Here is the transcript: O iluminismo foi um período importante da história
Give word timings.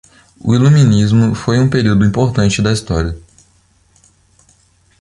O 0.43 0.55
iluminismo 0.55 1.35
foi 1.35 1.59
um 1.59 1.69
período 1.69 2.03
importante 2.03 2.59
da 2.59 2.71
história 2.73 3.15